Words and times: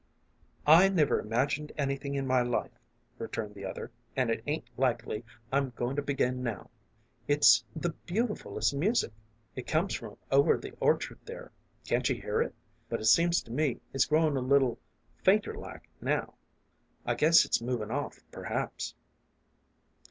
"I 0.65 0.89
never 0.89 1.19
imagined 1.19 1.71
anything 1.77 2.15
in 2.15 2.25
my 2.25 2.41
life," 2.41 2.71
returned 3.19 3.53
the 3.53 3.65
other," 3.65 3.91
an' 4.17 4.31
it 4.31 4.41
ain't 4.47 4.67
likely 4.75 5.23
I'm 5.51 5.73
goin' 5.75 5.95
to 5.95 6.01
begin 6.01 6.41
now. 6.41 6.71
It's 7.27 7.63
the 7.75 7.93
beautifutest 8.07 8.73
music. 8.73 9.11
It 9.55 9.67
comes 9.67 9.93
from 9.93 10.17
over 10.31 10.57
the 10.57 10.73
orchard 10.79 11.19
there. 11.25 11.51
Can't 11.85 12.09
you 12.09 12.15
hear 12.15 12.41
it? 12.41 12.55
But 12.89 12.99
it 13.01 13.05
seems 13.13 13.43
to 13.43 13.51
me 13.51 13.79
it's 13.93 14.05
growin' 14.05 14.37
a 14.37 14.41
little 14.41 14.79
fainter 15.23 15.53
like 15.53 15.87
now. 16.01 16.33
I 17.05 17.13
guess 17.13 17.45
it's 17.45 17.61
movin' 17.61 17.91
off, 17.91 18.21
perhaps." 18.31 18.95